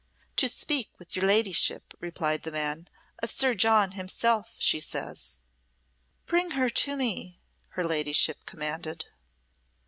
"To 0.37 0.47
speak 0.49 0.97
with 0.97 1.15
your 1.15 1.25
ladyship," 1.25 1.93
replied 1.99 2.41
the 2.41 2.49
man, 2.51 2.87
"of 3.21 3.29
Sir 3.29 3.53
John 3.53 3.91
himself, 3.91 4.55
she 4.57 4.79
says." 4.79 5.39
"Bring 6.25 6.49
her 6.57 6.71
to 6.71 6.95
me," 6.95 7.39
her 7.77 7.83
ladyship 7.83 8.47
commanded. 8.47 9.09